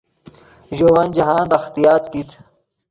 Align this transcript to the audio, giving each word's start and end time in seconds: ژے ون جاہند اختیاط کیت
ژے 0.77 0.87
ون 0.93 1.07
جاہند 1.15 1.51
اختیاط 1.59 2.03
کیت 2.11 2.29